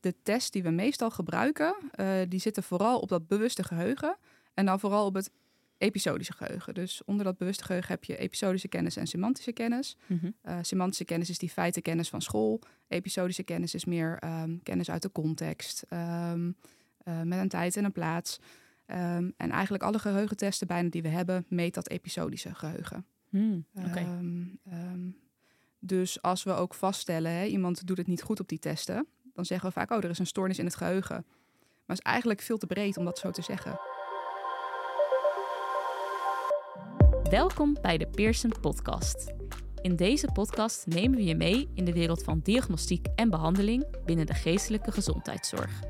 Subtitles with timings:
[0.00, 4.16] de tests die we meestal gebruiken, uh, die zitten vooral op dat bewuste geheugen.
[4.54, 5.30] En dan vooral op het
[5.80, 6.74] episodische geheugen.
[6.74, 9.96] Dus onder dat bewuste geheugen heb je episodische kennis en semantische kennis.
[10.06, 10.30] Mhm.
[10.44, 12.60] Uh, semantische kennis is die feitenkennis van school.
[12.88, 15.84] Episodische kennis is meer ehm, kennis uit de context.
[15.88, 16.52] ehm,
[17.04, 18.38] eh, met een tijd en een plaats.
[18.86, 23.06] Ehm, en eigenlijk alle geheugentesten bijna die we hebben, meet dat episodische geheugen.
[23.28, 23.64] Hmm,
[25.78, 29.44] dus als we ook vaststellen, hè, iemand doet het niet goed op die testen, dan
[29.44, 31.24] zeggen we vaak, oh, er is een stoornis in het geheugen.
[31.86, 33.80] Maar het is eigenlijk veel te breed om dat zo te zeggen.
[37.30, 39.32] Welkom bij de Pearson Podcast.
[39.82, 44.26] In deze podcast nemen we je mee in de wereld van diagnostiek en behandeling binnen
[44.26, 45.80] de geestelijke gezondheidszorg.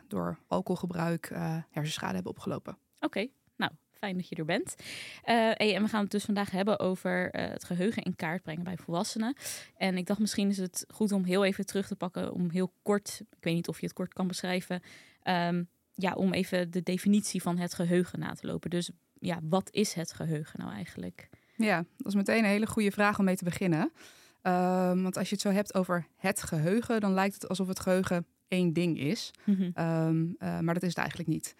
[0.07, 1.31] door alcoholgebruik
[1.69, 2.73] hersenschade hebben opgelopen.
[2.73, 3.31] Oké, okay.
[3.55, 4.75] nou Fijn dat je er bent.
[5.21, 8.77] Hey, en we gaan het dus vandaag hebben over het geheugen in kaart brengen bij
[8.77, 9.35] volwassenen.
[9.77, 12.73] En ik dacht misschien is het goed om heel even terug te pakken, om heel
[12.81, 14.81] kort, ik weet niet of je het kort kan beschrijven,
[15.23, 18.69] um, ja, om even de definitie van het geheugen na te lopen.
[18.69, 21.29] Dus ja, wat is het geheugen nou eigenlijk?
[21.55, 23.91] Ja, dat is meteen een hele goede vraag om mee te beginnen.
[24.43, 27.79] Um, want als je het zo hebt over het geheugen, dan lijkt het alsof het
[27.79, 29.31] geheugen één ding is.
[29.43, 29.85] Mm -hmm.
[29.85, 31.55] um, uh, maar dat is het eigenlijk niet.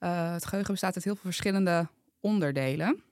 [0.00, 1.88] Uh, het geheugen bestaat uit heel veel verschillende
[2.20, 3.02] onderdelen.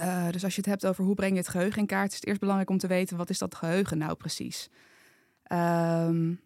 [0.00, 2.14] Uh, dus als je het hebt over hoe breng je het geheugen in kaart, is
[2.14, 4.68] het eerst belangrijk om te weten wat is dat geheugen nou precies.
[5.52, 6.40] Um,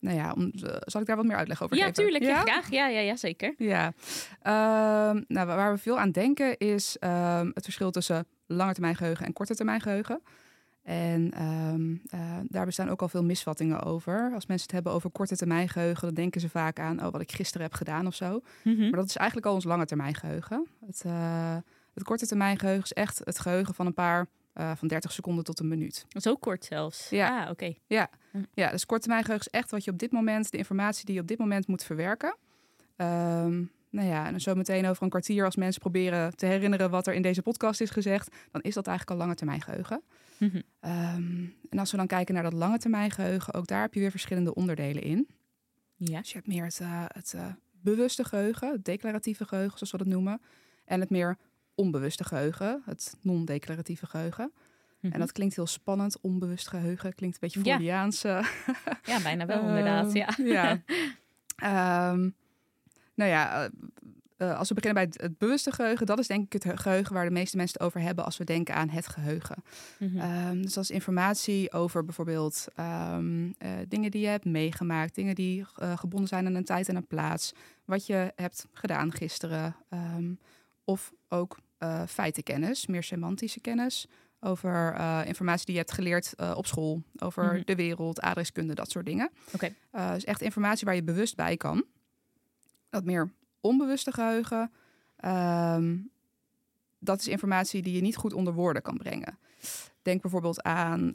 [0.00, 2.02] nou ja, om, uh, zal ik daar wat meer uitleg over ja, geven?
[2.02, 2.70] Tuurlijk, ja, graag.
[2.70, 3.54] Ja, ja, ja, zeker.
[3.56, 8.96] Ja, um, nou, waar we veel aan denken is um, het verschil tussen lange termijn
[8.96, 10.22] geheugen en korte termijn geheugen.
[10.82, 14.30] En um, uh, daar bestaan ook al veel misvattingen over.
[14.34, 17.20] Als mensen het hebben over korte termijn geheugen, dan denken ze vaak aan oh, wat
[17.20, 18.40] ik gisteren heb gedaan of zo.
[18.64, 18.90] Mm -hmm.
[18.90, 20.66] Maar dat is eigenlijk al ons lange termijn geheugen.
[20.86, 21.56] Het, uh,
[21.94, 25.44] het korte termijn geheugen is echt het geheugen van een paar, uh, van 30 seconden
[25.44, 26.06] tot een minuut.
[26.08, 27.08] Zo kort zelfs.
[27.08, 27.36] Ja.
[27.36, 27.50] Ah, oké.
[27.50, 27.78] Okay.
[27.86, 28.10] Ja.
[28.52, 31.14] ja, dus korte termijn geheugen is echt wat je op dit moment, de informatie die
[31.14, 32.36] je op dit moment moet verwerken.
[32.96, 37.06] Um, nou ja, en zo meteen over een kwartier, als mensen proberen te herinneren wat
[37.06, 40.02] er in deze podcast is gezegd, dan is dat eigenlijk al lange termijn geheugen.
[40.38, 40.90] Mm -hmm.
[40.90, 44.00] um, en als we dan kijken naar dat lange termijn geheugen, ook daar heb je
[44.00, 45.28] weer verschillende onderdelen in.
[45.96, 46.18] Ja.
[46.18, 49.98] Dus je hebt meer het, uh, het uh, bewuste geheugen, het declaratieve geheugen, zoals we
[49.98, 50.40] dat noemen.
[50.84, 51.36] En het meer
[51.74, 54.52] onbewuste geheugen, het non-declaratieve geheugen.
[55.00, 55.12] Mhm.
[55.12, 57.14] En dat klinkt heel spannend, onbewust geheugen.
[57.14, 58.22] Klinkt een beetje Freudiaans.
[58.22, 58.44] Ja,
[59.04, 60.12] ja bijna wel, uh, inderdaad.
[60.12, 60.28] Ja.
[61.56, 62.10] ja.
[62.12, 62.34] um,
[63.20, 63.70] nou ja,
[64.38, 67.24] uh, als we beginnen bij het, bewuste geheugen, dat is denk ik het geheugen waar
[67.24, 69.62] de meeste mensen het over hebben als we denken aan het geheugen.
[69.98, 70.20] -hmm.
[70.20, 75.34] um, dus dat is informatie over bijvoorbeeld um, uh, dingen die je hebt meegemaakt, dingen
[75.34, 77.52] die uh, gebonden zijn aan een tijd en een plaats,
[77.84, 80.38] wat je hebt gedaan gisteren, um,
[80.90, 84.06] of ook uh, feitenkennis, meer semantische kennis.
[84.40, 87.50] Over uh, informatie die je hebt geleerd uh, op school, over Mhm.
[87.50, 87.66] mm -hmm.
[87.66, 89.30] de wereld, adreskunde, dat soort dingen.
[89.54, 89.74] Oké.
[90.14, 91.84] Dus echt informatie waar je bewust bij kan.
[92.90, 94.70] Dat meer onbewuste geheugen,
[95.24, 96.10] um,
[96.98, 99.38] dat is informatie die je niet goed onder woorden kan brengen.
[100.02, 101.14] Denk bijvoorbeeld aan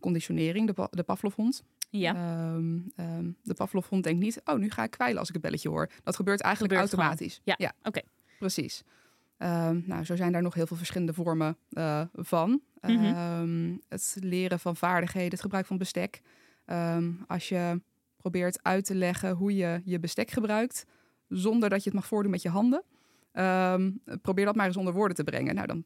[0.00, 1.62] conditionering, de, de Pavlovhond.
[1.90, 2.14] Ja.
[2.14, 5.68] Ehm, ehm, de Pavlovhond denkt niet, oh, nu ga ik kwijlen als ik een belletje
[5.68, 5.90] hoor.
[6.02, 7.06] Dat gebeurt eigenlijk Gebeurt gewoon.
[7.06, 7.40] automatisch.
[7.44, 8.00] Ja, oké.
[8.38, 8.82] Precies.
[9.36, 12.60] Ehm, nou, zo zijn daar nog heel veel verschillende vormen eh, van.
[12.80, 13.04] Mhm.
[13.04, 16.20] Ehm, het leren van vaardigheden, het gebruik van bestek.
[16.64, 17.80] Ehm, als je
[18.16, 20.84] probeert uit te leggen hoe je je bestek gebruikt,
[21.28, 22.82] zonder dat je het mag voordoen met je handen.
[24.22, 25.54] probeer dat maar eens onder woorden te brengen.
[25.54, 25.84] Nou, dan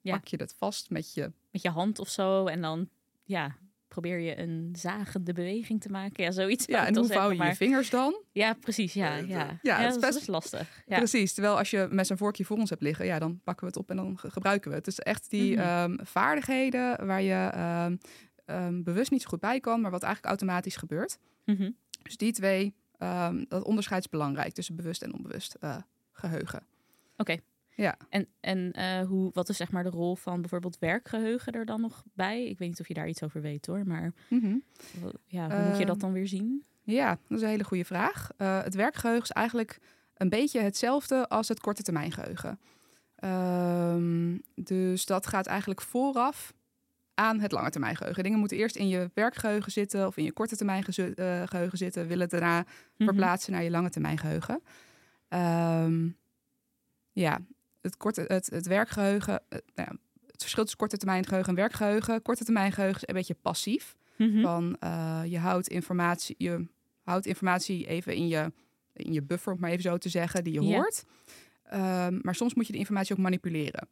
[0.00, 0.12] Ja.
[0.16, 2.46] pak je het vast met je Met je hand of zo.
[2.46, 2.88] En dan,
[3.24, 3.56] ja,
[3.88, 6.24] probeer je een zagende beweging te maken.
[6.24, 6.64] Ja, zoiets.
[6.66, 8.22] Ja, en dan hoe vouw zeggen, je je maar- vingers dan?
[8.32, 8.92] Ja, precies.
[8.92, 9.58] Ja, Eh, ja.
[9.62, 10.82] ja, het is dat best- is lastig.
[10.86, 10.96] Ja.
[10.96, 11.32] Precies.
[11.34, 13.80] Terwijl als je met zijn vorkje voor ons hebt liggen, ja, dan pakken we het
[13.80, 14.84] op en dan ge- gebruiken we het.
[14.84, 15.60] Dus echt die Mhm.
[15.66, 17.96] ehm, vaardigheden waar je ehm,
[18.44, 21.18] ehm, bewust niet zo goed bij kan, maar wat eigenlijk automatisch gebeurt.
[21.44, 21.70] Mhm.
[22.02, 22.74] Dus die twee,
[23.48, 25.76] dat onderscheid is belangrijk tussen bewust en onbewust eh,
[26.12, 26.62] geheugen.
[28.08, 31.80] En, en eh, hoe, wat is zeg maar de rol van bijvoorbeeld werkgeheugen er dan
[31.80, 32.44] nog bij?
[32.44, 34.56] Ik weet niet of je daar iets over weet hoor, maar Mhm.
[35.26, 36.64] ja, hoe moet je dat Ehm, dan weer zien?
[36.82, 38.30] Ja, dat is een hele goede vraag.
[38.36, 39.78] Eh, het werkgeheugen is eigenlijk
[40.16, 42.58] een beetje hetzelfde als het korte termijn geheugen.
[43.16, 46.52] Ehm, dus dat gaat eigenlijk vooraf
[47.14, 48.22] aan het lange termijn geheugen.
[48.22, 52.06] Dingen moeten eerst in je werkgeheugen zitten of in je korte termijn eh, geheugen zitten,
[52.06, 53.04] willen daarna Mhm.
[53.04, 54.62] verplaatsen naar je lange termijn geheugen.
[55.28, 56.08] Ehm,
[57.12, 57.38] ja,
[57.80, 59.96] het, korte, het, het werkgeheugen, eh, nou ja,
[60.26, 62.22] het verschil tussen korte termijn geheugen en werkgeheugen.
[62.22, 63.96] Korte termijn geheugen is een beetje passief.
[64.16, 64.42] Mhm.
[64.42, 66.66] Van eh, je houdt informatie, je
[67.02, 68.52] houdt informatie even in je,
[68.92, 71.04] in je buffer, om maar even zo te zeggen, die je hoort.
[71.62, 73.88] Ehm, maar soms moet je de informatie ook manipuleren.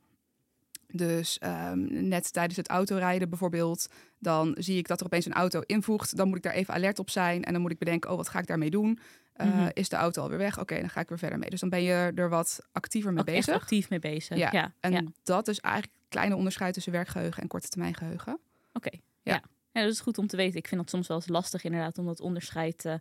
[0.92, 3.86] Dus ehm, net tijdens het autorijden bijvoorbeeld,
[4.18, 6.16] dan zie ik dat er opeens een auto invoegt.
[6.16, 8.28] Dan moet ik daar even alert op zijn en dan moet ik bedenken, oh, wat
[8.28, 8.98] ga ik daarmee doen?
[9.32, 9.68] Eh, Mhm.
[9.72, 10.60] Is de auto alweer weg?
[10.60, 11.50] Oké, dan ga ik weer verder mee.
[11.50, 13.54] Dus dan ben je er wat actiever mee Ook echt bezig.
[13.62, 14.36] actief mee bezig.
[14.36, 15.02] Ja, Ja, En ja.
[15.22, 18.38] dat is eigenlijk het kleine onderscheid tussen werkgeheugen en korte termijn geheugen.
[18.72, 19.00] Oké, Ja.
[19.22, 19.42] ja.
[19.72, 19.82] ja.
[19.82, 20.58] dat is goed om te weten.
[20.58, 22.94] Ik vind dat soms wel eens lastig inderdaad om dat onderscheid eh,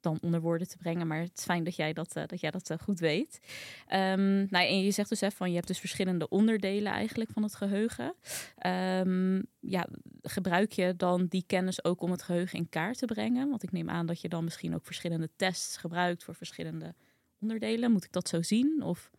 [0.00, 1.06] dan onder woorden te brengen.
[1.06, 3.40] Maar het is fijn dat jij dat, eh, dat, jij dat eh, goed weet.
[3.86, 7.42] Ehm, nou, en je zegt dus hè, van je hebt dus verschillende onderdelen eigenlijk van
[7.42, 8.14] het geheugen.
[8.56, 9.86] Ehm, ja,
[10.22, 13.48] gebruik je dan die kennis ook om het geheugen in kaart te brengen?
[13.48, 16.94] Want ik neem aan dat je dan misschien ook verschillende tests gebruikt voor verschillende
[17.40, 17.92] onderdelen.
[17.92, 18.82] Moet ik dat zo zien?
[18.82, 19.10] Of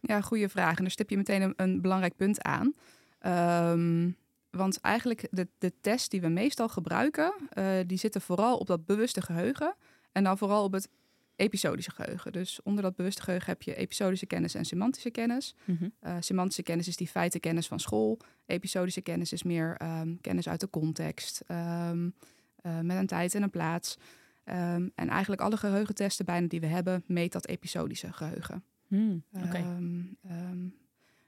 [0.00, 0.76] Ja, goede vraag.
[0.76, 2.74] En daar stip je meteen een, belangrijk punt aan.
[3.18, 4.10] Ehm,
[4.50, 8.86] want eigenlijk de, de test die we meestal gebruiken, eh, die zitten vooral op dat
[8.86, 9.74] bewuste geheugen.
[10.12, 10.88] En dan vooral op het
[11.36, 12.32] episodische geheugen.
[12.32, 15.54] Dus onder dat bewuste geheugen heb je episodische kennis en semantische kennis.
[15.64, 15.88] Mhm.
[16.00, 18.18] Eh, semantische kennis is die feitenkennis van school.
[18.46, 21.42] Episodische kennis is meer ehm, kennis uit de context.
[21.46, 22.10] ehm,
[22.56, 23.98] eh, met een tijd en een plaats.
[24.44, 28.64] Ehm, en eigenlijk alle geheugentesten bijna die we hebben, meet dat episodische geheugen.
[28.88, 29.24] Hmm,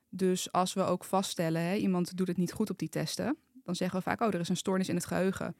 [0.09, 3.77] dus als we ook vaststellen, hè, iemand doet het niet goed op die testen, dan
[3.77, 5.57] zeggen we vaak, oh, er is een stoornis in het geheugen.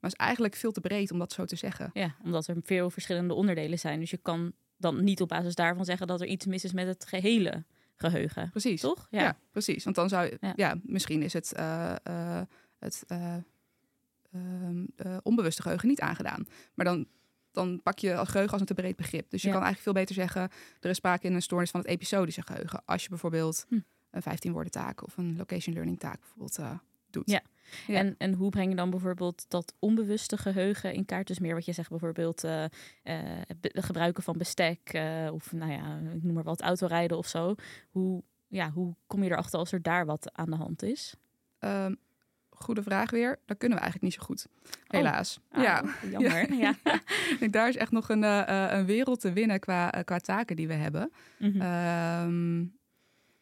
[0.00, 1.90] Maar is eigenlijk veel te breed om dat zo te zeggen.
[1.92, 4.00] Ja, omdat er veel verschillende onderdelen zijn.
[4.00, 6.86] Dus je kan dan niet op basis daarvan zeggen dat er iets mis is met
[6.86, 7.64] het gehele
[7.96, 8.50] geheugen.
[8.50, 8.80] Precies.
[8.80, 9.06] Toch?
[9.10, 9.38] Ja.
[9.50, 9.84] precies.
[9.84, 10.52] Want dan zou je, Ja.
[10.56, 12.40] ja, misschien is het, eh, eh,
[12.78, 13.36] het eh,
[15.22, 16.46] onbewuste geheugen niet aangedaan.
[16.74, 17.06] Maar dan,
[17.52, 19.30] dan pak je als geheugen als een te breed begrip.
[19.30, 19.54] Dus je Ja.
[19.54, 20.42] kan eigenlijk veel beter zeggen,
[20.80, 22.82] er is sprake in een stoornis van het episodische geheugen.
[22.84, 23.78] Als je bijvoorbeeld Hm.
[24.10, 26.58] een 15 woorden taak of een location learning taak bijvoorbeeld
[27.18, 27.30] doet.
[27.30, 27.40] Ja.
[27.86, 27.98] Ja.
[27.98, 31.26] En, en hoe breng je dan bijvoorbeeld dat onbewuste geheugen in kaart?
[31.26, 36.22] Dus meer wat je zegt, bijvoorbeeld be- gebruiken van bestek eh, of nou ja, ik
[36.22, 37.54] noem maar wat, autorijden of zo.
[37.90, 41.14] Hoe, ja, hoe kom je erachter als er daar wat aan de hand is?
[41.58, 41.94] Ehm,
[42.50, 43.38] goede vraag weer.
[43.46, 44.46] Dat kunnen we eigenlijk niet zo goed.
[44.86, 45.40] Helaas.
[45.50, 45.84] Ah, ja.
[46.10, 46.52] Jammer.
[46.54, 46.74] Ja.
[47.32, 48.22] Ik denk, daar is echt nog een,
[48.76, 51.10] een wereld te winnen qua, qua taken die we hebben.
[51.38, 52.64] Ehm,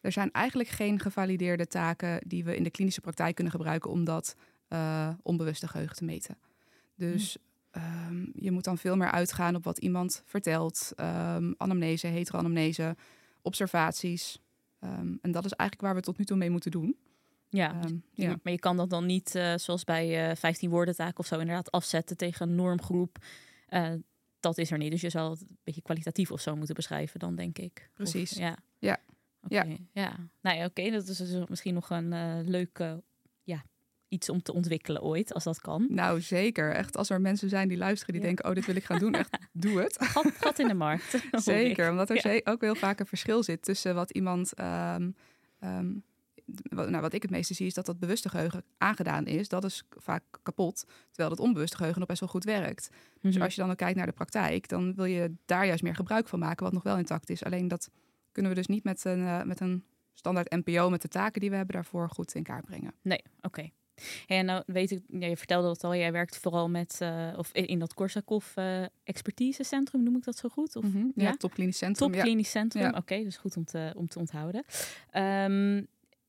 [0.07, 4.03] er zijn eigenlijk geen gevalideerde taken die we in de klinische praktijk kunnen gebruiken om
[4.03, 4.35] dat
[4.67, 6.37] eh, onbewuste geheugen te meten.
[6.95, 7.37] Dus
[7.71, 10.91] ehm, je moet dan veel meer uitgaan op wat iemand vertelt.
[10.95, 12.95] Ehm, anamnese, heteroanamnese,
[13.41, 14.39] observaties.
[14.79, 16.95] Ehm, en dat is eigenlijk waar we tot nu toe mee moeten doen.
[17.49, 17.73] ja.
[17.83, 18.39] Ehm, Ja.
[18.43, 21.39] Maar je kan dat dan niet, eh, zoals bij eh 15 woorden taak of zo,
[21.39, 23.17] inderdaad afzetten tegen een normgroep.
[24.39, 24.91] Dat is er niet.
[24.91, 27.81] Dus je zal het een beetje kwalitatief of zo moeten beschrijven dan, denk ik.
[27.89, 28.31] Of- Precies.
[28.31, 28.57] ja.
[28.79, 28.97] Ja.
[29.49, 30.15] Oké, ja.
[30.41, 30.89] Nou ja, oké.
[30.91, 32.93] Dat is dus misschien nog een eh leuk eh,
[33.43, 33.63] ja,
[34.07, 35.85] iets om te ontwikkelen ooit, als dat kan.
[35.89, 36.71] Nou, zeker.
[36.73, 38.27] Echt, als er mensen zijn die luisteren die Ja.
[38.27, 39.97] denken, oh, dit wil ik gaan doen, echt, doe het.
[40.03, 41.23] Gat, gat in de markt.
[41.31, 42.41] Zeker, omdat er Ja.
[42.43, 44.53] ook heel vaak een verschil zit tussen wat iemand.
[44.53, 45.11] ehm,
[45.59, 45.93] ehm,
[46.69, 49.47] wat, nou, wat ik het meeste zie, is dat dat bewuste geheugen aangedaan is.
[49.47, 50.85] Dat is vaak kapot.
[51.11, 52.89] Terwijl dat onbewuste geheugen nog best wel goed werkt.
[53.21, 53.43] Dus Mhm.
[53.43, 56.27] als je dan ook kijkt naar de praktijk, dan wil je daar juist meer gebruik
[56.27, 57.43] van maken, wat nog wel intact is.
[57.43, 57.89] Alleen dat
[58.37, 61.49] kunnen we dus niet met een, eh, met een standaard NPO met de taken die
[61.49, 62.93] we hebben daarvoor goed in kaart brengen.
[63.01, 63.69] Nee, oké.
[64.27, 67.51] En nou weet ik, ja, je vertelde dat al, jij werkt vooral met, uh, of
[67.51, 70.75] in dat Korsakoff uh, expertisecentrum, noem ik dat zo goed?
[70.75, 71.11] Of, mm -hmm.
[71.15, 71.35] Ja, ja?
[71.35, 72.11] top klinisch centrum.
[72.11, 74.63] Top klinisch centrum, oké, okay, dus goed om te, om te onthouden.
[75.13, 75.87] Um,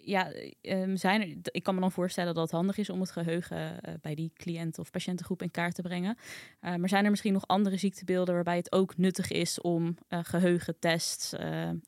[0.08, 3.10] ja, um, zijn er, ik kan me dan voorstellen dat het handig is om het
[3.10, 6.16] geheugen uh, bij die cliënt of patiëntengroep in kaart te brengen.
[6.60, 10.18] Uh, maar zijn er misschien nog andere ziektebeelden waarbij het ook nuttig is om uh,
[10.22, 11.34] geheugentests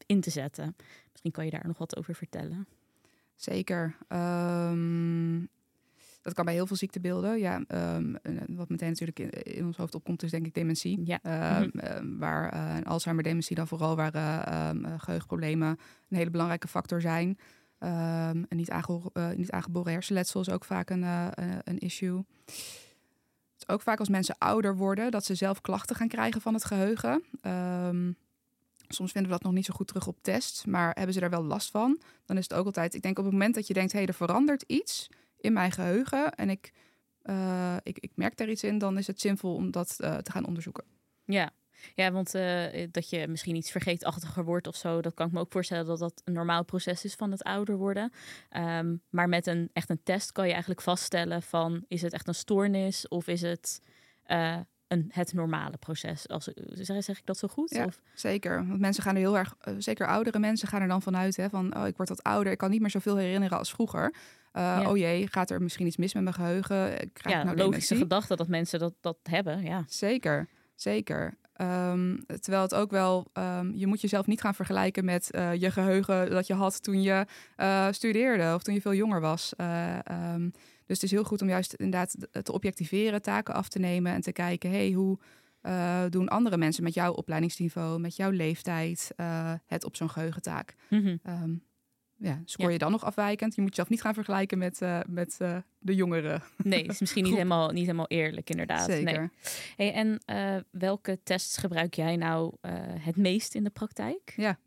[0.07, 0.77] in te zetten?
[1.11, 2.67] Misschien kan je daar nog wat over vertellen.
[3.37, 3.97] Zeker.
[4.09, 5.49] Um,
[6.23, 7.39] dat kan bij heel veel ziektebeelden.
[7.39, 7.65] Ja,
[7.97, 8.17] um,
[8.49, 11.00] wat meteen natuurlijk in, in, ons hoofd opkomt, is denk ik dementie.
[11.05, 11.61] Ja.
[11.61, 12.19] Um, mm-hmm.
[12.19, 15.69] waar uh, Alzheimer-dementie dan vooral waar uh, geheugenproblemen
[16.09, 17.39] een hele belangrijke factor zijn.
[17.82, 21.28] Um, en niet, uh, niet aangeboren hersenletsel is ook vaak een, uh,
[21.64, 22.25] een issue.
[22.44, 26.54] Het is ook vaak als mensen ouder worden, dat ze zelf klachten gaan krijgen van
[26.54, 27.25] het geheugen.
[27.42, 28.16] Um,
[28.88, 31.30] soms vinden we dat nog niet zo goed terug op test, maar hebben ze daar
[31.30, 32.00] wel last van?
[32.25, 34.06] Dan is het ook altijd, ik denk op het moment dat je denkt, hé, hey,
[34.06, 36.72] er verandert iets in mijn geheugen en ik,
[37.22, 40.46] uh, ik, ik merk daar iets in, dan is het zinvol om dat te gaan
[40.46, 40.84] onderzoeken.
[41.25, 41.50] Ja,
[41.94, 45.40] ja, want uh, dat je misschien iets vergeetachtiger wordt of zo, dat kan ik me
[45.40, 48.12] ook voorstellen dat dat een normaal proces is van het ouder worden.
[48.56, 52.28] Um, maar met een echt een test kan je eigenlijk vaststellen van is het echt
[52.28, 53.82] een stoornis of is het
[54.26, 54.56] uh,
[54.88, 56.28] een, het normale proces.
[56.28, 57.70] Als, zeg, zeg ik dat zo goed?
[57.70, 58.00] Ja, of?
[58.14, 58.66] zeker.
[58.66, 61.49] Want mensen gaan er heel erg, uh, zeker oudere mensen gaan er dan vanuit hè,
[61.49, 64.14] van oh, ik word wat ouder, ik kan niet meer zoveel herinneren als vroeger.
[64.52, 64.90] Uh, ja.
[64.90, 67.00] Oh jee, gaat er misschien iets mis met mijn geheugen?
[67.00, 69.62] Ik krijg ja, nou logische gedachte dat mensen dat, dat hebben.
[69.62, 69.84] Ja.
[69.87, 71.34] Zeker, zeker.
[71.61, 75.71] Um, terwijl het ook wel, um, je moet jezelf niet gaan vergelijken met uh, je
[75.71, 77.26] geheugen dat je had toen je
[77.57, 79.52] uh, studeerde of toen je veel jonger was.
[79.57, 79.99] Uh,
[80.35, 80.50] um,
[80.87, 84.21] dus het is heel goed om juist inderdaad te objectiveren, taken af te nemen en
[84.21, 85.19] te kijken, hey, hoe
[86.09, 89.11] doen andere mensen met jouw opleidingsniveau, met jouw leeftijd
[89.67, 90.75] het op zo'n geheugentaak?
[90.88, 91.69] Mm -hmm
[92.21, 92.79] ja, scoor je ja.
[92.79, 93.55] dan nog afwijkend?
[93.55, 96.43] Je moet jezelf niet gaan vergelijken met, uh, met uh, de jongeren.
[96.57, 98.85] Nee, het is misschien niet helemaal, niet helemaal eerlijk, inderdaad.
[98.85, 99.21] Zeker.
[99.21, 99.31] Nee.
[99.77, 102.55] Hey, en uh, welke tests gebruik jij nou
[103.00, 104.33] het meest in de praktijk?
[104.37, 104.59] Ja.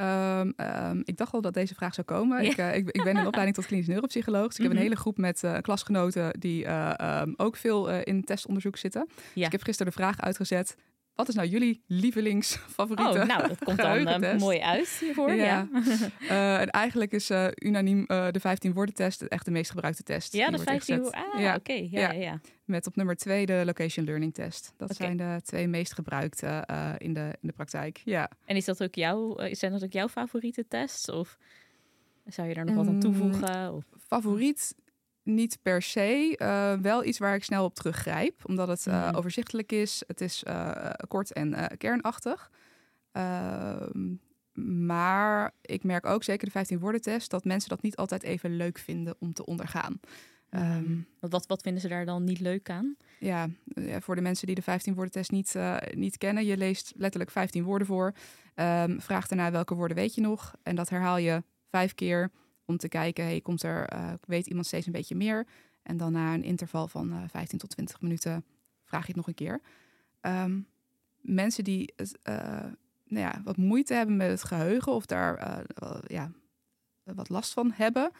[0.00, 2.42] Um, um, ik dacht al dat deze vraag zou komen.
[2.42, 2.50] Ja.
[2.50, 4.46] Ik, uh, ik, ik, ben in opleiding tot klinisch neuropsycholoog.
[4.46, 8.24] Dus ik heb een hele groep met uh, klasgenoten die uh, um, ook veel in
[8.24, 9.04] testonderzoek zitten.
[9.08, 9.14] Ja.
[9.34, 10.76] Dus ik heb gisteren de vraag uitgezet.
[11.14, 15.32] Wat is nou jullie lievelingsfavoriete Oh, nou, dat komt dan uh, mooi uit hiervoor.
[15.32, 15.44] Ja.
[15.44, 15.68] ja.
[16.20, 20.32] uh, en eigenlijk is uh, unaniem de 15 woorden test echt de meest gebruikte test.
[20.32, 21.20] Ja, de 15 woorden.
[21.32, 21.48] Ah, ja.
[21.48, 21.58] oké.
[21.58, 21.88] Okay.
[21.90, 22.20] Ja, ja.
[22.20, 24.74] Ja, Met op nummer 2 de location learning test.
[24.76, 25.06] Dat okay.
[25.06, 26.64] zijn de twee meest gebruikte
[26.98, 28.00] in, de, in de praktijk.
[28.04, 28.30] Ja.
[28.44, 31.10] En is dat ook jouw, zijn dat ook jouw favoriete tests?
[31.10, 31.38] Of
[32.26, 33.74] zou je daar nog wat aan toevoegen?
[33.74, 33.84] Of?
[33.98, 34.74] Favoriet?
[35.22, 36.36] Niet per se.
[36.38, 39.16] Uh, wel iets waar ik snel op teruggrijp, omdat het uh, mm.
[39.16, 40.02] overzichtelijk is.
[40.06, 42.50] Het is uh, kort en kernachtig.
[43.12, 44.14] Ehm,
[44.84, 48.56] maar ik merk ook, zeker de 15 woorden test, dat mensen dat niet altijd even
[48.56, 50.00] leuk vinden om te ondergaan.
[50.50, 52.96] Um, wat, wat vinden ze daar dan niet leuk aan?
[53.18, 55.56] Ja, ja voor de mensen die de 15 woorden test niet,
[55.94, 58.12] niet kennen, je leest letterlijk 15 woorden voor.
[58.54, 60.54] Um, vraag daarna welke woorden weet je nog.
[60.62, 62.30] En dat herhaal je vijf keer
[62.72, 65.46] om te kijken, hey, komt er, uh, weet iemand steeds een beetje meer?
[65.82, 68.44] En dan na een interval van uh, 15 tot 20 minuten
[68.84, 69.60] vraag je het nog een keer.
[70.20, 70.66] Um,
[71.20, 72.34] mensen die uh,
[73.04, 75.64] nou ja, wat moeite hebben met het geheugen of daar
[76.06, 76.30] ja,
[77.04, 78.10] wat last van hebben,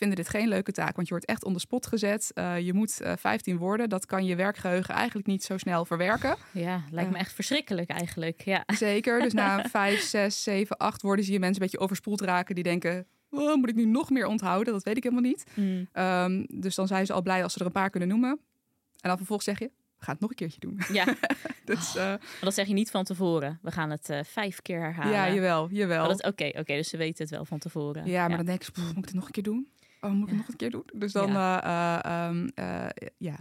[0.00, 0.94] vinden dit geen leuke taak.
[0.94, 2.30] Want je wordt echt onder spot gezet.
[2.34, 3.88] Uh, je moet uh, 15 woorden.
[3.88, 6.36] Dat kan je werkgeheugen eigenlijk niet zo snel verwerken.
[6.52, 8.40] Ja, lijkt me echt verschrikkelijk eigenlijk.
[8.40, 8.64] Ja.
[8.66, 9.20] Zeker.
[9.20, 12.54] Dus na 5, 6, 7, 8 woorden zie je mensen een beetje overspoeld raken.
[12.54, 14.72] Die denken, oh, moet ik nu nog meer onthouden?
[14.72, 15.44] Dat weet ik helemaal niet.
[15.54, 15.88] Mm.
[15.92, 18.30] Um, dus dan zijn ze al blij als ze er een paar kunnen noemen.
[19.00, 20.80] En dan vervolgens zeg je, we gaan het nog een keertje doen.
[20.92, 21.04] Ja.
[21.64, 23.58] dus, uh, maar dat zeg je niet van tevoren.
[23.62, 25.12] We gaan het uh, vijf keer herhalen.
[25.12, 26.10] Ja, jawel, jawel.
[26.10, 28.06] Oké, oké, okay, dus ze weten het wel van tevoren.
[28.06, 28.36] Ja, maar ja.
[28.36, 29.68] dan denk ik, moet ik het nog een keer doen?
[30.00, 30.36] Oh, moet ik ja.
[30.36, 30.84] het nog een keer doen?
[30.94, 32.04] Dus dan, ja.
[32.04, 32.50] Uh, um,
[33.16, 33.36] ja.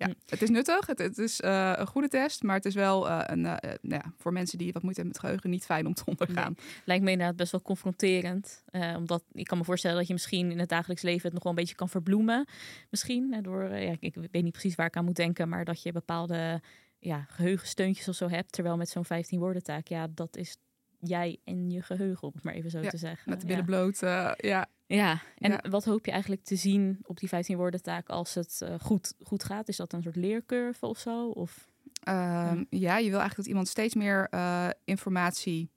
[0.00, 0.12] Ja, hm.
[0.26, 0.86] het is nuttig.
[0.86, 3.78] Het, het is uh, een goede test, maar het is wel uh, een, uh, nou
[3.82, 6.54] ja, voor mensen die wat moeite hebben met geheugen niet fijn om te ondergaan.
[6.56, 6.82] Nee.
[6.84, 8.64] Lijkt me inderdaad best wel confronterend.
[8.96, 11.52] omdat ik kan me voorstellen dat je misschien in het dagelijks leven het nog wel
[11.52, 12.48] een beetje kan verbloemen.
[12.90, 15.92] Misschien door, ja, ik weet niet precies waar ik aan moet denken, maar dat je
[15.92, 16.60] bepaalde
[16.98, 18.52] ja, geheugensteuntjes of zo hebt.
[18.52, 20.56] Terwijl met zo'n 15 woorden taak, ja, dat is
[21.00, 23.30] jij en je geheugen, om het maar even zo ja, te zeggen.
[23.30, 23.98] Met de billen bloot,
[24.36, 24.66] ja.
[24.86, 25.64] Ja, en ja.
[25.70, 29.14] wat hoop je eigenlijk te zien op die 15 woorden taak als het uh, goed,
[29.22, 29.68] goed gaat?
[29.68, 31.28] Is dat een soort leercurve of zo?
[31.28, 31.68] Of,
[32.08, 32.64] um, ja.
[32.70, 32.96] ja.
[32.96, 35.70] je wil eigenlijk dat iemand steeds meer uh, informatie...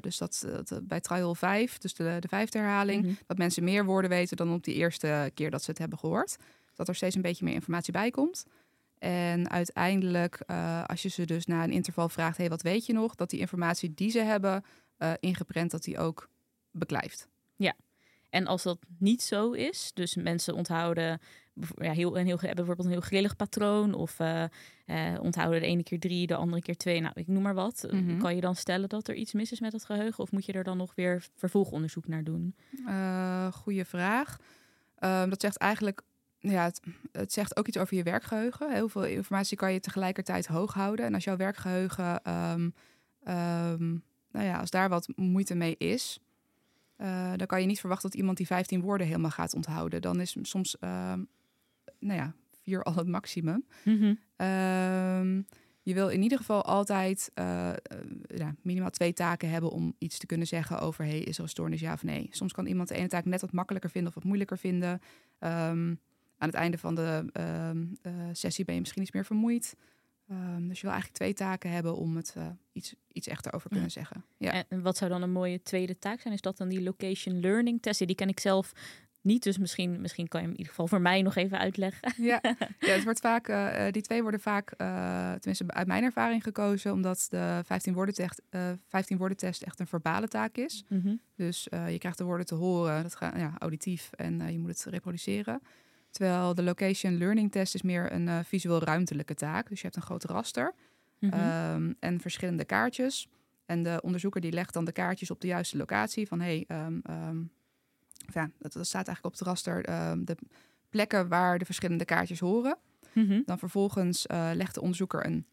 [0.00, 3.02] Dus dat, dat, bij trial 5, dus de, de vijfde herhaling...
[3.02, 3.18] Mm -hmm.
[3.26, 6.36] dat mensen meer woorden weten dan op die eerste keer dat ze het hebben gehoord.
[6.74, 8.44] Dat er steeds een beetje meer informatie bij komt.
[9.02, 10.40] En uiteindelijk,
[10.86, 12.36] als je ze dus na een interval vraagt...
[12.36, 13.14] hey, wat weet je nog?
[13.14, 14.64] Dat die informatie die ze hebben
[15.20, 16.28] ingeprent, dat die ook
[16.70, 17.28] beklijft.
[17.56, 17.74] Ja,
[18.30, 21.20] En als dat niet zo is, dus mensen onthouden
[21.74, 24.44] ja, heel, een heel, bijvoorbeeld een heel grillig patroon of uh,
[25.20, 27.86] onthouden de ene keer drie, de andere keer twee, nou ik noem maar wat.
[27.90, 28.18] Mhm.
[28.18, 30.52] Kan je dan stellen dat er iets mis is met het geheugen of moet je
[30.52, 32.56] er dan nog weer vervolgonderzoek naar doen?
[32.86, 34.36] Uh, goeie vraag.
[34.98, 36.02] Ehm, dat zegt eigenlijk
[36.50, 36.80] ja, het,
[37.12, 38.72] het, zegt ook iets over je werkgeheugen.
[38.72, 41.06] Heel veel informatie kan je tegelijkertijd hoog houden.
[41.06, 42.74] En als jouw werkgeheugen, um,
[43.28, 46.20] um, nou ja, als daar wat moeite mee is,
[46.98, 50.02] uh, dan kan je niet verwachten dat iemand die 15 woorden helemaal gaat onthouden.
[50.02, 51.12] Dan is soms, uh,
[51.98, 53.64] nou ja, vier al het maximum.
[53.84, 54.18] Mm
[55.82, 57.72] je wil in ieder geval altijd uh,
[58.34, 61.48] ja, minimaal twee taken hebben om iets te kunnen zeggen over: hey, is er een
[61.48, 62.28] stoornis ja of nee?
[62.30, 65.00] Soms kan iemand de ene taak net wat makkelijker vinden of wat moeilijker vinden.
[65.40, 66.00] Um,
[66.42, 67.24] aan het einde van de
[68.06, 69.76] uh, sessie ben je misschien iets meer vermoeid.
[70.30, 73.70] Um, dus je wil eigenlijk twee taken hebben om het uh, iets, iets echter over
[73.70, 74.24] kunnen zeggen.
[74.36, 74.64] Ja.
[74.68, 76.34] En wat zou dan een mooie tweede taak zijn?
[76.34, 78.06] Is dat dan die location learning test?
[78.06, 78.72] Die ken ik zelf
[79.20, 82.12] niet, dus misschien, misschien kan je hem in ieder geval voor mij nog even uitleggen.
[82.16, 82.40] Ja,
[82.78, 86.92] ja het wordt vaak, uh, die twee worden vaak, uh, tenminste uit mijn ervaring gekozen,
[86.92, 88.42] omdat de 15 woorden, test,
[88.88, 90.84] 15 woorden test echt een verbale taak is.
[90.88, 91.20] Mm -hmm.
[91.36, 94.84] Dus je krijgt de woorden te horen, dat gaat ja, auditief en je moet het
[94.84, 95.62] reproduceren.
[96.12, 99.68] Terwijl de location learning test is meer een uh, visueel ruimtelijke taak.
[99.68, 100.74] Dus je hebt een groot raster
[101.18, 103.28] mm um, en verschillende kaartjes.
[103.66, 106.26] En de onderzoeker die legt dan de kaartjes op de juiste locatie.
[106.26, 107.50] Van hey, um, um,
[108.32, 109.82] ja, dat, dat, staat eigenlijk op het raster
[110.24, 110.36] de
[110.90, 112.78] plekken waar de verschillende kaartjes horen.
[113.12, 113.42] Mm -hmm.
[113.46, 115.46] Dan vervolgens uh, legt de onderzoeker een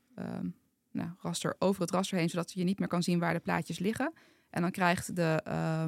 [0.92, 3.80] nou, raster over het raster heen, zodat je niet meer kan zien waar de plaatjes
[3.80, 4.14] liggen.
[4.50, 5.86] En dan krijgt de, uh,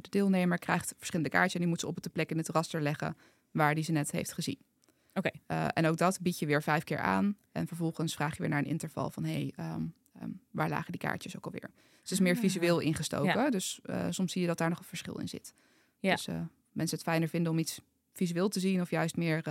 [0.00, 2.82] de deelnemer krijgt verschillende kaartjes en die moet ze op de plek in het raster
[2.82, 3.16] leggen
[3.50, 4.58] waar die ze net heeft gezien.
[5.14, 5.30] Oké.
[5.48, 7.36] Uh, en ook dat bied je weer vijf keer aan.
[7.52, 9.24] En vervolgens vraag je weer naar een interval van...
[9.24, 11.70] hé, hey, um, um, waar lagen die kaartjes ook alweer?
[11.70, 12.40] Dus het is meer ah.
[12.40, 13.40] visueel ingestoken.
[13.40, 13.50] Ja.
[13.50, 15.54] Dus uh, soms zie je dat daar nog een verschil in zit.
[15.98, 16.14] Ja.
[16.14, 16.40] Dus uh,
[16.72, 17.80] mensen het fijner vinden om iets
[18.12, 18.80] visueel te zien...
[18.80, 19.42] of juist meer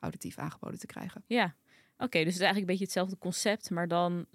[0.00, 1.24] auditief aangeboden te krijgen.
[1.26, 2.04] Ja, oké.
[2.04, 3.70] Okay, dus het is eigenlijk een beetje hetzelfde concept...
[3.70, 4.26] maar dan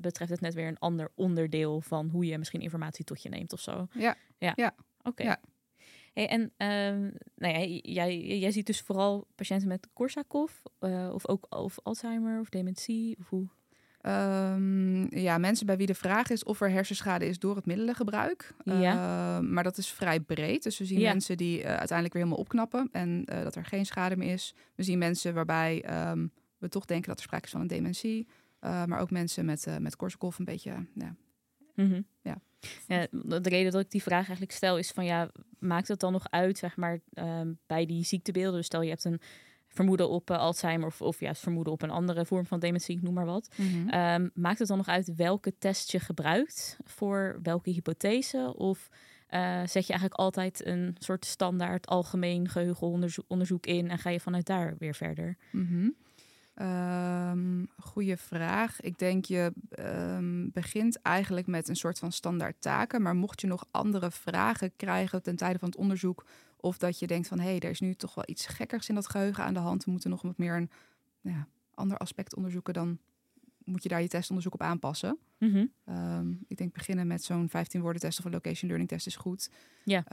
[0.00, 1.80] betreft het net weer een ander onderdeel...
[1.80, 3.88] van hoe je misschien informatie tot je neemt of zo.
[3.92, 4.52] Ja, ja.
[4.56, 4.74] ja.
[5.02, 5.22] Oké.
[5.22, 5.40] Ja.
[6.16, 11.28] Hey, en um, nou ja, jij, jij ziet dus vooral patiënten met Korsakoff uh, of
[11.28, 13.48] ook of Alzheimer of dementie of hoe?
[14.02, 18.54] Um, ja, mensen bij wie de vraag is of er hersenschade is door het middelengebruik.
[18.64, 18.74] Ja.
[18.74, 20.62] Uh, maar dat is vrij breed.
[20.62, 21.10] Dus we zien ja.
[21.10, 24.54] mensen die uh, uiteindelijk weer helemaal opknappen en dat er geen schade meer is.
[24.74, 28.26] We zien mensen waarbij um, we toch denken dat er sprake is van een dementie.
[28.60, 31.16] maar ook mensen met, met Korsakoff een beetje ja,
[31.74, 32.06] mm -hmm.
[32.22, 32.40] ja.
[32.86, 33.06] Ja,
[33.40, 35.30] de reden dat ik die vraag eigenlijk stel is van ja,
[35.66, 38.56] maakt het dan nog uit, zeg maar, um, bij die ziektebeelden?
[38.56, 39.20] Dus stel je hebt een
[39.68, 43.14] vermoeden op uh, Alzheimer of, of juist vermoeden op een andere vorm van dementie, noem
[43.14, 43.48] maar wat.
[43.56, 44.00] Mm -hmm.
[44.00, 48.54] um, maakt het dan nog uit welke test je gebruikt voor welke hypothese?
[48.56, 48.88] Of
[49.30, 54.46] uh, zet je eigenlijk altijd een soort standaard algemeen geheugenonderzoek in en ga je vanuit
[54.46, 55.36] daar weer verder?
[55.50, 55.94] Mm -hmm.
[56.62, 58.80] Um, goeie vraag.
[58.80, 63.02] Ik denk je um, begint eigenlijk met een soort van standaard taken.
[63.02, 66.24] Maar mocht je nog andere vragen krijgen ten tijde van het onderzoek.
[66.56, 68.94] Of dat je denkt van hé, hey, er is nu toch wel iets gekkers in
[68.94, 69.84] dat geheugen aan de hand.
[69.84, 70.70] We moeten nog wat meer een
[71.20, 72.74] nou ja, ander aspect onderzoeken.
[72.74, 72.98] Dan
[73.64, 75.18] moet je daar je testonderzoek op aanpassen.
[75.52, 75.94] -hmm.
[75.94, 79.16] um, ik denk beginnen met zo'n 15 woorden test of een location learning test is
[79.16, 79.50] goed.
[79.84, 80.04] Ja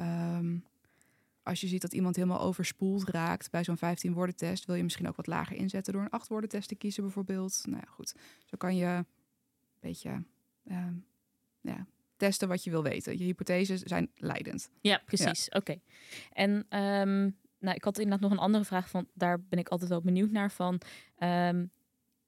[1.43, 4.83] als je ziet dat iemand helemaal overspoeld raakt bij zo'n 15 woorden test, wil je
[4.83, 7.61] misschien ook wat lager inzetten door een 8 woorden test te kiezen bijvoorbeeld.
[7.65, 8.15] Nou ja, goed.
[8.45, 9.05] Zo kan je een
[9.79, 10.23] beetje
[10.63, 10.87] uh,
[11.61, 11.85] ja,
[12.17, 13.17] testen wat je wil weten.
[13.17, 14.69] Je hypotheses zijn leidend.
[14.81, 15.49] Ja, precies.
[15.49, 15.79] Oké.
[16.31, 19.89] En um, nou, ik had inderdaad nog een andere vraag van, daar ben ik altijd
[19.89, 20.81] wel benieuwd naar van.
[21.19, 21.71] Um,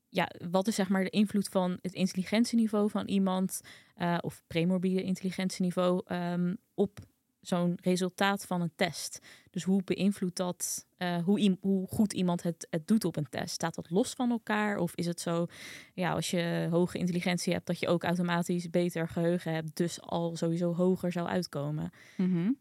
[0.09, 3.61] ja, wat is zeg maar de invloed van het intelligentieniveau van iemand
[3.97, 6.99] uh, of premorbide intelligentieniveau um, op
[7.47, 9.19] zo'n resultaat van een test.
[9.49, 13.53] Dus hoe beïnvloedt dat, uh, hoe, hoe, goed iemand het, het doet op een test?
[13.53, 14.77] Staat dat los van elkaar?
[14.77, 15.45] Of is het zo,
[15.93, 20.35] ja, als je hoge intelligentie hebt, dat je ook automatisch beter geheugen hebt, dus al
[20.35, 21.91] sowieso hoger zou uitkomen?
[22.17, 22.57] Mm -hmm.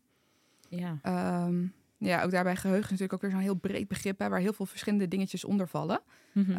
[0.69, 0.99] Ja.
[1.47, 4.41] Um, ja, ook daarbij geheugen is natuurlijk ook weer zo'n heel breed begrip, hè, waar
[4.41, 6.01] heel veel verschillende dingetjes onder vallen.
[6.33, 6.59] Mm -hmm.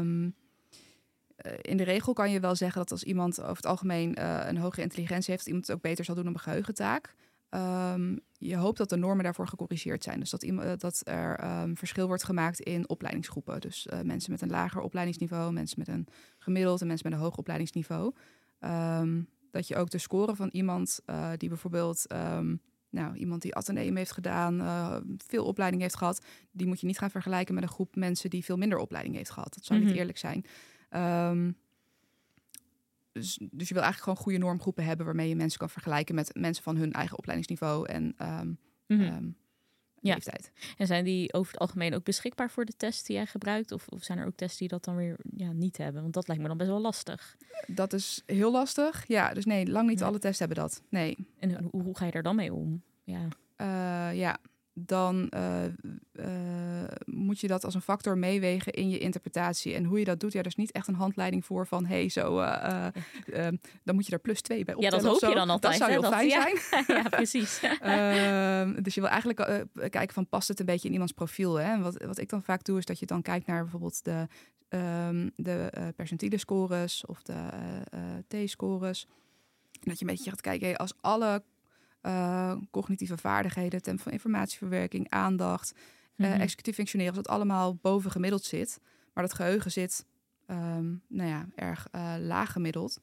[0.00, 0.34] um,
[1.60, 4.56] in de regel kan je wel zeggen dat als iemand over het algemeen uh, een
[4.56, 7.14] hogere intelligentie heeft, iemand het ook beter zal doen op een geheugentaak.
[7.54, 10.20] Um, je hoopt dat de normen daarvoor gecorrigeerd zijn.
[10.20, 13.60] Dus dat, iemand, dat er um, verschil wordt gemaakt in opleidingsgroepen.
[13.60, 16.06] Dus uh, mensen met een lager opleidingsniveau, mensen met een
[16.38, 18.14] gemiddeld en mensen met een hoog opleidingsniveau.
[18.60, 22.06] Um, dat je ook de score van iemand uh, die bijvoorbeeld,
[22.90, 26.98] nou, iemand die ateneum heeft gedaan, uh, veel opleiding heeft gehad, die moet je niet
[26.98, 29.54] gaan vergelijken met een groep mensen die veel minder opleiding heeft gehad.
[29.54, 29.94] Dat zou mm -hmm.
[29.94, 30.12] niet mhm.
[30.14, 30.44] eerlijk zijn.
[33.12, 36.30] Dus, dus je wil eigenlijk gewoon goede normgroepen hebben waarmee je mensen kan vergelijken met
[36.34, 39.34] mensen van hun eigen opleidingsniveau en um, mm
[40.02, 40.18] ja.
[40.76, 43.72] En zijn die over het algemeen ook beschikbaar voor de test die jij gebruikt?
[43.72, 46.02] Of, of zijn er ook tests die dat dan weer ja, niet hebben?
[46.02, 47.36] Want dat lijkt me dan best wel lastig.
[47.66, 49.04] Dat is heel lastig.
[49.06, 50.82] Ja, dus nee, lang niet alle tests hebben dat.
[50.88, 51.16] Nee.
[51.38, 52.82] En hoe, hoe ga je daar dan mee om?
[53.04, 53.28] Ja.
[53.56, 54.38] Uh, ja,
[54.74, 55.64] dan uh,
[57.04, 59.74] moet je dat als een factor meewegen in je interpretatie.
[59.74, 62.08] En hoe je dat doet, ja, er is niet echt een handleiding voor van hey,
[62.08, 62.86] zo, uh,
[63.84, 64.96] dan moet je er plus twee bij optellen.
[64.96, 65.78] Ja, dat hoop je dan altijd.
[65.78, 66.84] Dat zou heel fijn zijn.
[67.02, 67.60] ja, precies.
[67.80, 71.54] Ehm, dus je wil eigenlijk kijken van past het een beetje in iemands profiel.
[71.54, 71.72] Hè?
[71.72, 74.26] En wat, wat ik dan vaak doe, is dat je dan kijkt naar bijvoorbeeld de,
[75.08, 77.34] um, de percentiele scores of de
[78.28, 79.06] T-scores.
[79.80, 81.42] Dat je een beetje gaat kijken, hey, als alle
[82.02, 85.74] uh, cognitieve vaardigheden, tempo van informatieverwerking, aandacht,
[86.16, 86.40] mm -hmm.
[86.40, 88.80] executief functioneren, als dat allemaal boven gemiddeld zit,
[89.12, 90.06] maar dat geheugen zit,
[90.46, 93.00] um, nou ja, erg uh, laag gemiddeld,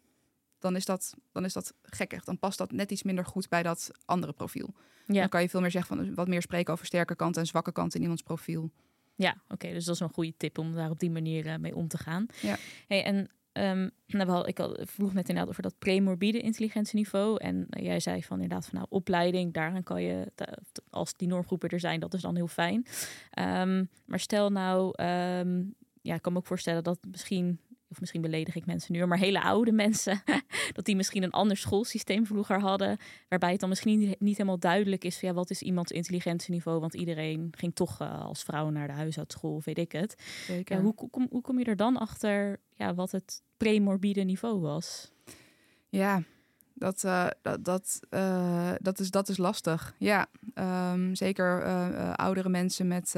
[0.60, 2.24] dan is, dat, dan is dat gekkig.
[2.24, 4.74] Dan past dat net iets minder goed bij dat andere profiel.
[5.06, 5.20] Ja.
[5.20, 7.72] Dan kan je veel meer zeggen van wat meer spreken over sterke kanten en zwakke
[7.72, 8.72] kanten in iemands profiel.
[9.16, 11.76] Ja, oké, dus dat is een goede tip om daar op die manier uh, mee
[11.76, 12.26] om te gaan.
[12.42, 12.58] Ja.
[12.88, 17.38] Hey, en Um, nou, ik al, vroeg net inderdaad over dat premorbide intelligentieniveau.
[17.38, 20.32] En uh, jij zei van inderdaad van nou, opleiding, daaraan kan je,
[20.90, 22.86] als die normgroepen er zijn, dat is dan heel fijn.
[23.40, 28.22] Um, maar stel nou, um, ja, ik kan me ook voorstellen dat misschien of misschien
[28.22, 30.22] beledig ik mensen nu, maar hele oude mensen,
[30.76, 32.98] dat die misschien een ander schoolsysteem vroeger hadden,
[33.28, 36.94] waarbij het dan misschien niet, helemaal duidelijk is van ja, wat is iemands intelligentieniveau, want
[36.94, 40.16] iedereen ging toch uh, als vrouw naar de huishoudschool, weet ik het.
[40.64, 45.12] Ja, hoe, hoe, hoe, kom je er dan achter ja, wat het premorbide niveau was?
[45.90, 46.24] Ja,
[46.80, 49.94] dat, uh, dat, dat, uh, dat, is, dat is lastig.
[49.98, 50.28] Ja,
[50.92, 53.16] um, zeker uh, oudere mensen met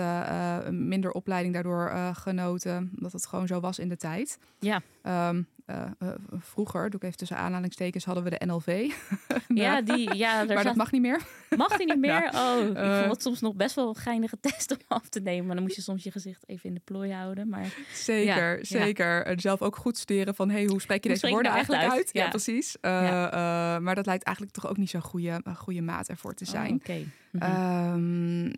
[0.69, 2.91] minder opleiding daardoor genoten.
[2.93, 4.37] Dat het gewoon zo was in de tijd.
[4.59, 4.81] Ja.
[5.29, 8.91] Um, uh, uh, vroeger, doe ik even tussen aanhalingstekens, hadden we de NLV.
[9.47, 11.21] ja, die, ja maar dat mag niet meer.
[11.57, 12.31] Mag die niet meer?
[12.35, 15.45] Oh, ik uh, vond het soms nog best wel geinige test om af te nemen.
[15.45, 17.49] Maar dan moest je soms je gezicht even in de plooi houden.
[17.49, 19.25] Maar, zeker, ja, zeker.
[19.25, 22.09] En zelf ook goed studeren van, hey, hoe spreek je deze woorden nou eigenlijk uit?
[22.11, 22.77] Ja, precies.
[22.81, 26.69] maar dat lijkt eigenlijk toch ook niet zo'n goede, goede maat ervoor te oh, zijn.
[26.69, 27.07] Oh, okay.
[27.31, 27.93] mm -hmm.
[27.93, 28.51] um,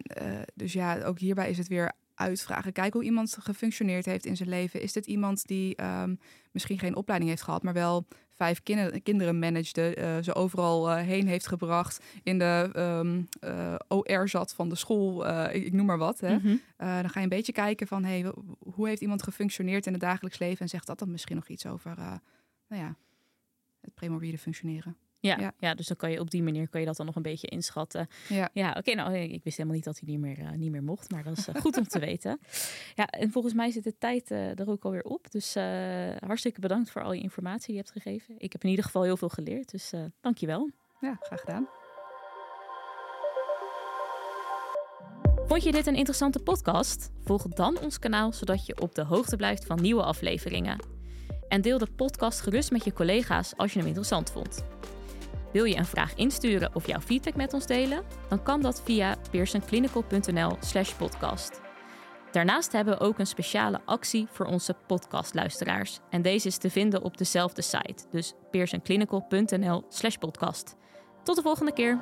[0.53, 2.71] dus ja, ook hierbij is het weer uitvragen.
[2.71, 4.81] Kijk hoe iemand gefunctioneerd heeft in zijn leven.
[4.81, 6.19] Is dit iemand die um,
[6.51, 10.95] misschien geen opleiding heeft gehad, maar wel vijf kinderen, kinderen managede, uh, ze overal uh,
[10.95, 15.85] heen heeft gebracht, in de um, uh, OR zat van de school, ik, ik, noem
[15.85, 16.19] maar wat.
[16.19, 16.33] Hè.
[16.33, 16.61] Mm -hmm.
[16.77, 20.39] dan ga je een beetje kijken van hey, hoe heeft iemand gefunctioneerd in het dagelijks
[20.39, 21.95] leven en zegt dat dan misschien nog iets over
[22.67, 22.95] nou ja,
[23.81, 24.97] het premorbide functioneren.
[25.27, 27.21] Ja, ja, dus dan kan je op die manier kan je dat dan nog een
[27.21, 28.07] beetje inschatten.
[28.29, 30.83] Ja, ja oké, nou ik wist helemaal niet dat hij niet meer, uh, niet meer
[30.83, 32.39] mocht, maar dat is uh, goed om te weten.
[32.95, 35.31] Ja, en volgens mij zit de tijd uh, er ook alweer op.
[35.31, 35.53] Dus
[36.19, 38.35] hartstikke bedankt voor al je informatie die je hebt gegeven.
[38.37, 40.69] Ik heb in ieder geval heel veel geleerd, dus dank je wel.
[40.99, 41.67] Ja, graag gedaan.
[45.45, 47.11] Vond je dit een interessante podcast?
[47.23, 50.79] Volg dan ons kanaal zodat je op de hoogte blijft van nieuwe afleveringen.
[51.47, 54.65] En deel de podcast gerust met je collega's als je hem interessant vond.
[55.53, 58.03] Wil je een vraag insturen of jouw feedback met ons delen?
[58.29, 61.61] Dan kan dat via pearsonclinical.nl/slash podcast.
[62.31, 65.99] Daarnaast hebben we ook een speciale actie voor onze podcastluisteraars.
[66.09, 70.75] En deze is te vinden op dezelfde site, dus pearsonclinical.nl/slash podcast.
[71.23, 71.99] Tot de volgende keer.